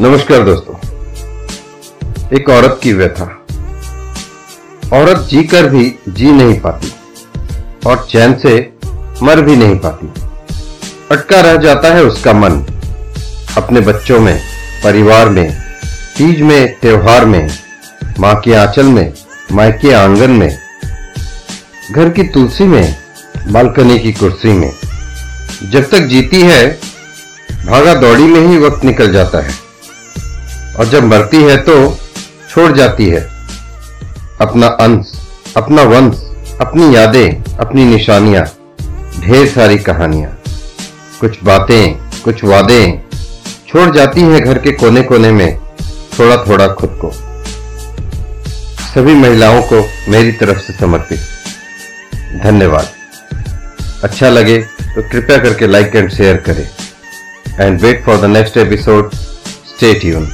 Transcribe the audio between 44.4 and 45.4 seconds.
घर के कोने कोने